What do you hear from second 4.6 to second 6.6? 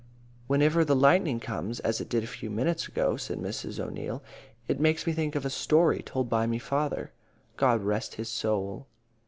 "it makes me think of a story told by me